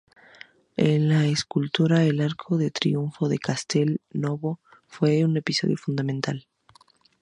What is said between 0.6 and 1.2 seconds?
En